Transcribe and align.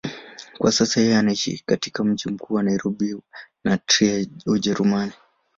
Kwa 0.57 0.71
sasa 0.71 1.01
yeye 1.01 1.17
anaishi 1.17 1.63
katika 1.65 2.03
mji 2.03 2.29
mkuu 2.29 2.53
wa 2.53 2.63
Nairobi 2.63 3.17
na 3.63 3.77
Trier, 3.77 4.25
Ujerumani. 4.45 5.11